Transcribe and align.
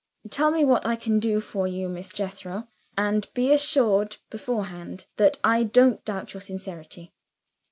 "Tell 0.31 0.49
me 0.49 0.65
what 0.65 0.83
I 0.83 0.95
can 0.95 1.19
do 1.19 1.39
for 1.39 1.67
you, 1.67 1.87
Miss 1.87 2.09
Jethro: 2.09 2.67
and 2.97 3.31
be 3.35 3.53
assured, 3.53 4.17
beforehand, 4.31 5.05
that 5.17 5.37
I 5.43 5.61
don't 5.61 6.03
doubt 6.05 6.33
your 6.33 6.41
sincerity." 6.41 7.13